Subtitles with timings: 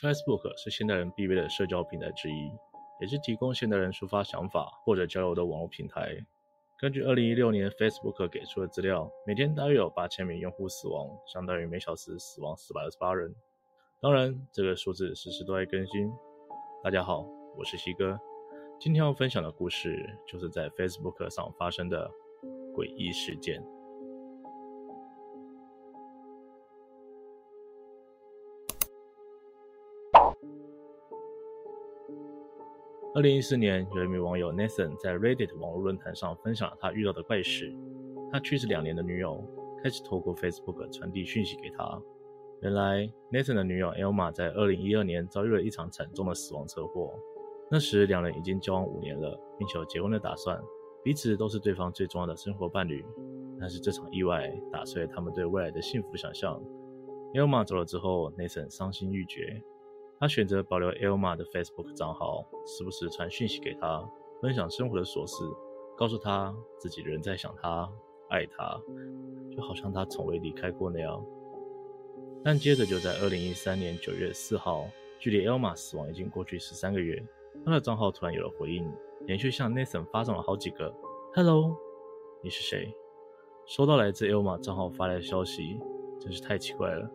[0.00, 2.52] Facebook 是现代人必备的社交平台之一，
[3.00, 6.16] 也是提供现代人抒发想法或者交流的网络平台。
[6.78, 13.34] 根据2016年 Facebook 给出的资料，每天大约有8000名用户死亡，相当于每小时死亡428人。
[14.00, 16.08] 当然，这个数字时时都在更新。
[16.84, 17.26] 大家好，
[17.56, 18.16] 我是西哥，
[18.78, 22.08] 今天要分享的故事就是在 Facebook 上发生的
[22.72, 23.60] 诡异事件。
[33.18, 37.74] 二零一四年，有一名网友 Nathan 在 Reddit 网络论坛上分享了他遇到的怪事。
[38.30, 39.44] 他去世两年的女友
[39.82, 42.00] 开始透过 Facebook 传递讯息给他。
[42.62, 47.12] 原来，Nathan 的女友 Elma 在二零一二年遭遇了一场惨重的死亡车祸。
[47.68, 50.56] 那时，两人已经交往五年了，并且有结婚的打算，
[51.02, 53.04] 彼此都是对方最重要的生活伴侣。
[53.58, 56.62] 但是，这场意外打碎了他们对未来的幸福想象。
[57.34, 59.60] Elma 走了之后，Nathan 伤心欲绝。
[60.20, 64.04] 他选择保留 Elma 的 Facebook 账号，时不时传讯息给她，
[64.42, 65.44] 分享生活的琐事，
[65.96, 67.88] 告诉她自己仍在想她、
[68.28, 68.80] 爱她，
[69.54, 71.24] 就好像她从未离开过那样。
[72.44, 74.86] 但接着就在2013年9月4号，
[75.20, 77.22] 距离 Elma 死亡已经过去十三个月，
[77.64, 78.90] 他的账号突然有了回应，
[79.26, 80.92] 连续向 Nathan 发送了好几个
[81.34, 81.76] “Hello，
[82.42, 82.92] 你是谁？”
[83.66, 85.78] 收到来自 Elma 账号发来的消息，
[86.18, 87.08] 真是太奇怪了。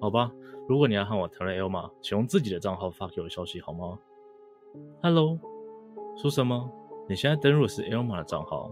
[0.00, 0.32] 好吧，
[0.68, 3.98] 如果你要和我谈论 Elma，请用自己的账号发给我消息好吗
[5.02, 5.38] ？Hello，
[6.16, 6.70] 说什么？
[7.08, 8.70] 你现在登录的是 Elma 的账号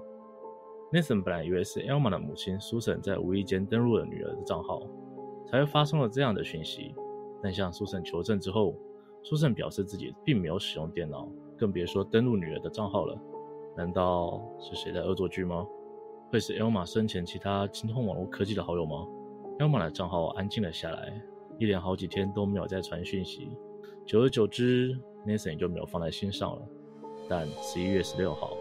[0.92, 4.82] ？Nathan 本来以为是 Elma 的母亲 Susan 在无意间登录了女儿的账号，
[5.46, 6.94] 才会发送了这样的讯息。
[7.42, 8.74] 但向 Susan 求证之后
[9.22, 13.16] ，Susan 表示自己并没有使用电脑，更别说登录女儿的账号了。
[13.76, 15.66] 难道是谁在恶作剧吗？
[16.30, 19.06] 会是 Elma 生前其他精通网络科技的好友吗
[19.61, 21.22] ？Elma 的账号安静了下来，
[21.58, 23.50] 一连好几天都没有再传讯息。
[24.06, 26.62] 久而久之，Nathan 就没有放在心上了。
[27.28, 28.56] 但十一月十六号，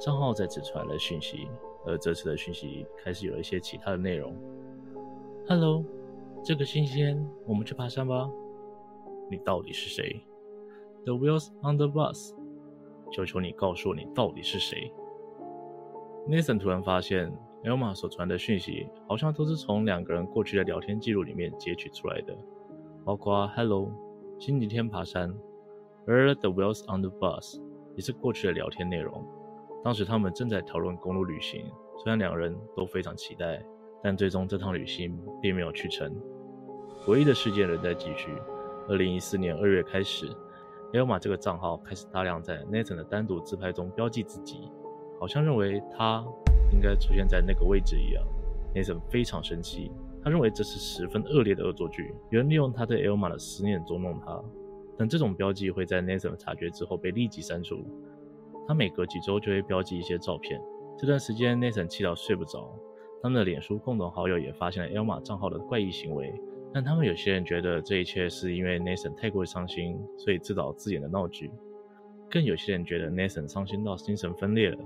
[0.00, 1.46] 账号再次传来了讯息，
[1.84, 4.34] 而这次的讯息开始有一些其他的内容。
[5.46, 5.84] Hello，
[6.42, 8.30] 这个星期天我们去爬山吧。
[9.30, 10.22] 你到底是谁
[11.04, 12.32] ？The wheels on the bus。
[13.12, 14.90] 求求你告诉我你到底是谁
[16.26, 17.30] ？Nathan 突然发现。
[17.68, 22.34] Elma 所传的讯息好像都是从两个人过去的聊天记录里面截取出来的，
[23.04, 23.92] 包括 “Hello”、
[24.38, 25.34] 星期天爬山，
[26.06, 27.60] 而 “The wheels on the bus”
[27.94, 29.22] 也是过去的聊天内容。
[29.84, 31.66] 当时他们正在讨论公路旅行，
[31.98, 33.62] 虽然两人都非常期待，
[34.02, 36.10] 但最终这趟旅行并没有去成。
[37.04, 38.30] 诡异的事件仍在继续。
[38.88, 40.26] 二零一四年二月开始
[40.94, 44.72] ，Elma 这个账号开始大量在 Nathan 的单独自拍中标记自己，
[45.20, 46.24] 好像认为他。
[46.72, 48.24] 应该出现在那个位置一样
[48.74, 49.90] ，Nathan 非常生气，
[50.22, 54.42] 他认为这是十分恶劣的恶作剧，有人利用他对 Elma 的思念捉弄他。
[54.96, 57.84] 但这种标记会在 Nathan 察觉之后被立即删除。
[58.66, 60.60] 他每隔几周就会标记一些照片。
[60.98, 62.68] 这段时间，Nathan 气到睡不着。
[63.22, 66.34] 他们的脸书共同好友也发现了 Elma 账号的怪异行为，
[66.74, 71.50] 但他们有些人觉得这一切是因为 Nathan 太过伤心，所以自导自演的闹剧。
[72.28, 74.78] 更有些人觉得 Nathan 伤心到精神分裂了。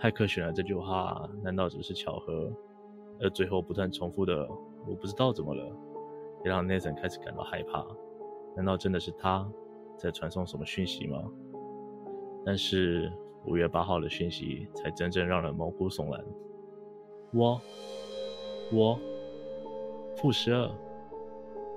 [0.00, 2.50] 骇客选了这句话，难道只是巧合？
[3.20, 4.48] 而最后不断重复的
[4.88, 5.62] “我不知道怎么了”，
[6.42, 7.86] 也让 Nathan 开始感到害怕。
[8.56, 9.46] 难道真的是他
[9.98, 11.22] 在传送什么讯息吗？
[12.46, 13.12] 但是
[13.44, 16.24] 五月八号的讯息才真正让人毛骨悚然。
[17.34, 17.60] 我，
[18.72, 18.98] 我，
[20.16, 20.70] 负十二，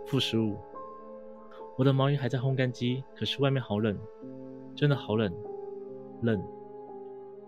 [0.06, 0.56] 负十五。
[1.78, 3.98] 我的毛衣还在烘干机，可是外面好冷，
[4.74, 5.30] 真的好冷，
[6.22, 6.42] 冷，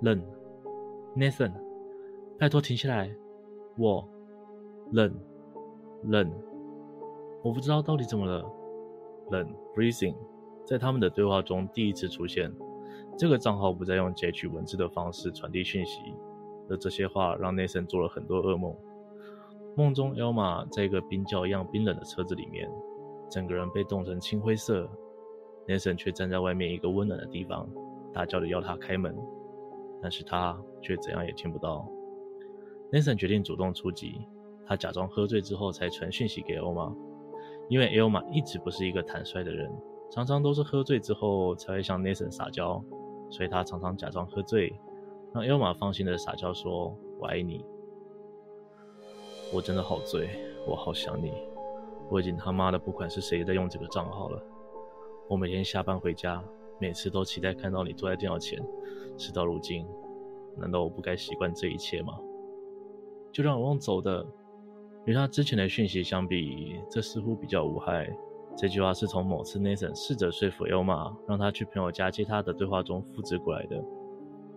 [0.01, 0.34] 冷。
[1.15, 1.53] Nathan，
[2.37, 3.09] 拜托停下来，
[3.77, 4.05] 我，
[4.91, 5.13] 冷，
[6.03, 6.29] 冷。
[7.41, 8.43] 我不知道到底怎么了，
[9.31, 9.47] 冷。
[9.73, 10.15] Freezing，
[10.65, 12.51] 在他们的对话中第一次出现。
[13.17, 16.01] 这个账号不再用截取文字的方式传递讯息，
[16.69, 18.75] 而这些话让 Nathan 做了很多噩梦。
[19.77, 22.69] 梦中 Elma 在一个冰窖一样冰冷的车子里面，
[23.29, 24.89] 整个人被冻成青灰色。
[25.65, 27.69] Nathan 却站在外面一个温暖的地方，
[28.13, 29.15] 大叫着要他开门，
[30.05, 31.83] 但是他却怎样也听不到。
[32.91, 34.21] Nathan 决定主动出击，
[34.67, 36.95] 他假装喝醉之后才传讯息给 Elma，
[37.69, 39.67] 因为 Elma 一直不是一个坦率的人，
[40.11, 42.79] 常常都是喝醉之后才会向 Nathan 撒娇。
[43.31, 44.79] 所以他常常假装喝醉，
[45.33, 47.65] 让 Elma 放心的撒娇说：“我爱你。”
[49.51, 50.29] 我真的好醉，
[50.67, 51.33] 我好想你。
[52.11, 54.39] 我已经他妈的不管是谁在用这个账号了。
[55.27, 56.43] 我每天下班回家，
[56.79, 58.61] 每次都期待看到你坐在电脑前。
[59.17, 59.85] 事到如今，
[60.57, 62.19] 难道我不该习惯这一切吗？
[63.31, 64.25] 就让我用走的。
[65.05, 68.11] 与他之前的讯息相比，这似乎比较无害。
[68.57, 73.83] 这句话是从某次 Nathan 试着说服 Elma 让他去朋友家接他的对话中复制过来的。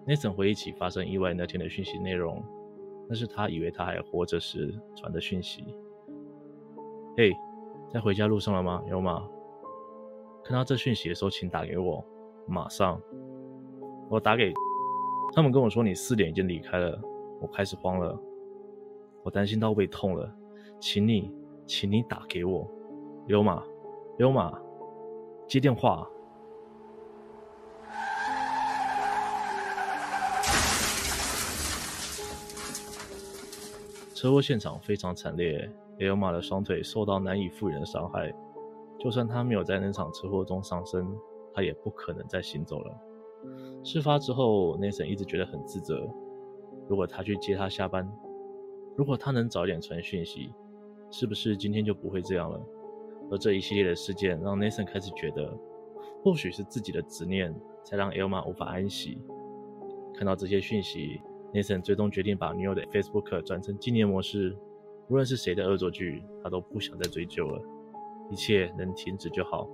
[0.06, 2.42] Nathan 回忆起发生意外那天的讯息内容，
[3.08, 5.62] 那是他以为他还活着时传的讯息。
[7.16, 7.32] 嘿，
[7.92, 9.22] 在回家路上了吗，Elma？
[10.48, 12.02] 看到这讯息的时候，请打给我，
[12.46, 12.98] 马上。
[14.08, 14.50] 我打给
[15.34, 16.98] 他们，跟我说你四点已经离开了，
[17.38, 18.18] 我开始慌了，
[19.22, 20.34] 我担心到胃痛了，
[20.80, 21.30] 请你，
[21.66, 22.66] 请你打给我
[23.28, 23.62] ，Elma。
[24.16, 24.58] 有吗？
[25.46, 26.08] 接电话。
[34.14, 38.32] 车祸现场非常惨烈，Elma 的双腿受到难以复原的伤害。
[38.98, 41.16] 就算他没有在那场车祸中丧生，
[41.54, 42.94] 他也不可能再行走了。
[43.84, 46.08] 事发之后，Nathan 一直觉得很自责。
[46.88, 48.10] 如果他去接他下班，
[48.96, 50.52] 如果他能早点传讯息，
[51.10, 52.60] 是不是今天就不会这样了？
[53.30, 55.56] 而这一系列的事件让 Nathan 开始觉得，
[56.24, 57.54] 或许是自己的执念
[57.84, 59.18] 才让 Elma 无法安息。
[60.14, 61.20] 看到这些讯息
[61.52, 64.56] ，Nathan 最终决定把女友的 Facebook 转成纪念模式。
[65.08, 67.62] 无论是谁的恶作剧，他都不想再追究了，
[68.30, 69.68] 一切能停止就好。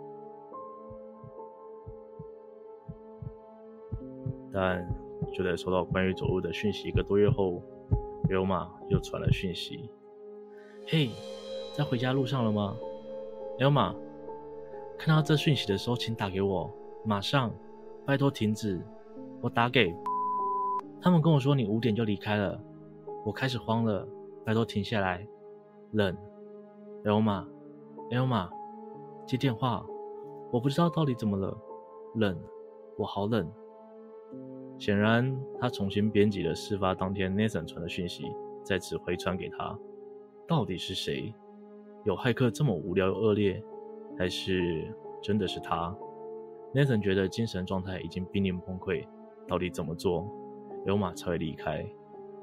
[4.53, 4.87] 但
[5.33, 7.61] 就在收到关于走路的讯息一个多月后
[8.29, 9.91] ，Elma 又传了讯息
[10.87, 11.11] ：“嘿，
[11.77, 12.77] 在回家路上了吗？”
[13.59, 13.95] Elma，
[14.97, 16.73] 看到这讯息的时候，请打给我，
[17.05, 17.53] 马上，
[18.05, 18.81] 拜托停止。
[19.41, 19.95] 我打给
[21.01, 22.59] 他们，跟我说你五点就离开了，
[23.25, 24.09] 我开始慌了，
[24.45, 25.27] 拜托停下来。
[25.93, 26.17] 冷
[28.15, 28.49] ，Elma，
[29.27, 29.85] 接电话，
[30.53, 31.59] 我不知道到底怎么了，
[32.15, 32.39] 冷，
[32.97, 33.51] 我好冷。
[34.79, 38.25] 显然，他重新编辑了事发当天 Nathan 传的讯息，
[38.63, 39.77] 再次回传给他。
[40.47, 41.35] 到底是谁？
[42.05, 43.61] 有骇客这么无聊又恶劣，
[44.17, 45.93] 还是真的是他
[46.73, 49.05] ？Nathan 觉得精神状态已经濒临崩溃，
[49.49, 50.29] 到底怎么做
[50.87, 51.85] ，Elma 才会离开？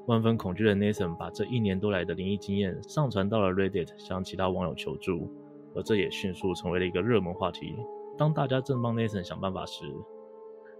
[0.06, 5.30] 万分恐惧的 Nathan 把这一年多来的灵异经验上传到了 Reddit，向其他网友求助，
[5.74, 7.76] 而这也迅速成为了一个热门话题。
[8.18, 9.84] 当大家正帮 Nathan 想办法时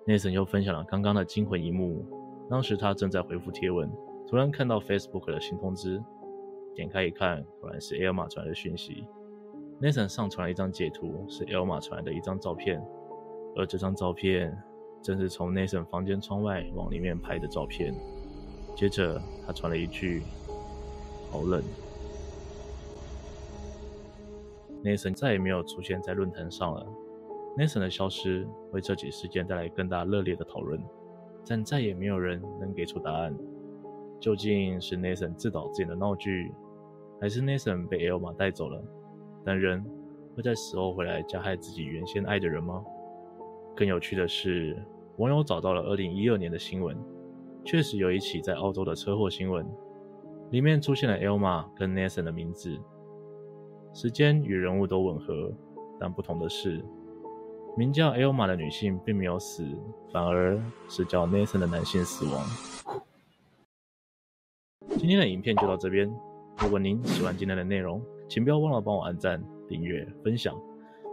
[0.07, 2.05] ，Nathan 又分享了刚刚的惊魂一幕。
[2.51, 3.91] 当时他正在回复贴文，
[4.29, 6.03] 突然看到 Facebook 的新通知。
[6.75, 9.07] 点开一看，果然是 Elma 传来的讯息。
[9.81, 12.83] Nathan 上传了一张截图，是 Elma 传来的一张照片。
[13.57, 14.57] 而这张照片
[15.03, 17.95] 正是从 Nathan 房间窗外往里面拍的照片。
[18.75, 20.23] 接着，他传了一句
[21.31, 21.63] ：“好冷。”
[24.85, 26.87] Nathan 再也没有出现在论坛上了。
[27.57, 30.83] Nathan 的消失为这起事件带来更大热烈的讨论，
[31.47, 33.37] 但再也没有人能给出答案。
[34.19, 36.53] 究竟是 Nathan 自导自演的闹剧，
[37.21, 38.83] 还是 Nathan 被 Elma 带走了？
[39.45, 39.85] 但人
[40.35, 42.85] 会在死后回来加害自己原先爱的人吗？
[43.77, 44.81] 更有趣的是，
[45.17, 46.97] 网友找到了2012年的新闻，
[47.65, 49.67] 确实有一起在澳洲的车祸新闻，
[50.51, 52.79] 里面出现了 Elma 跟 Nathan 的名字。
[53.95, 55.53] 时间与人物都吻合，
[56.01, 56.83] 但不同的是，
[57.77, 59.67] 名叫 Elma 的女性并没有死，
[60.11, 60.59] 反而
[60.89, 62.43] 是叫 Nathan 的男性死亡。
[64.97, 66.11] 今天的影片就到这边，
[66.59, 70.59] 如果您喜欢今天的内容，请不要忘了帮我按赞、订阅、分享，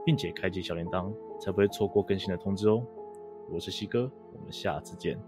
[0.06, 2.82] 并且开启小铃铛，才不会错过更新的通知哦。
[3.52, 5.20] 我是西哥，我们下次见。